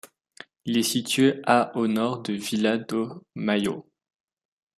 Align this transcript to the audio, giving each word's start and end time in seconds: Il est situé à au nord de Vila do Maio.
Il 0.65 0.79
est 0.79 0.81
situé 0.81 1.41
à 1.45 1.77
au 1.77 1.85
nord 1.85 2.23
de 2.23 2.33
Vila 2.33 2.79
do 2.79 3.23
Maio. 3.35 3.85